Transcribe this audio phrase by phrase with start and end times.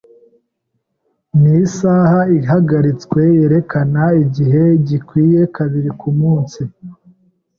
[1.41, 6.61] N'isaha ihagaritswe yerekana igihe gikwiye kabiri kumunsi.